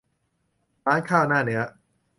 [0.85, 1.61] ร้านข้าวหน้าเนื้อ